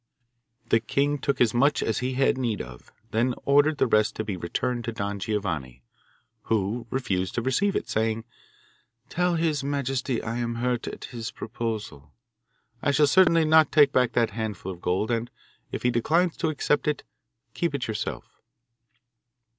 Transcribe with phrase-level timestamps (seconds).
[0.69, 4.23] The king took as much as he had need of; then ordered the rest to
[4.23, 5.83] be returned to Don Giovanni,
[6.45, 8.23] who refused to receive it, saying,
[9.09, 12.15] 'Tell his majesty I am much hurt at his proposal.
[12.81, 15.29] I shall certainly not take back that handful of gold, and,
[15.71, 17.03] if he declines to accept it,
[17.53, 18.41] keep it yourself.